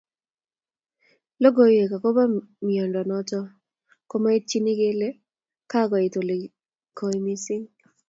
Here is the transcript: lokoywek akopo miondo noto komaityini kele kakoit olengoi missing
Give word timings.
lokoywek 1.41 1.91
akopo 1.97 2.21
miondo 2.65 3.01
noto 3.09 3.39
komaityini 4.09 4.71
kele 4.79 5.07
kakoit 5.71 6.13
olengoi 6.21 7.17
missing 7.25 7.65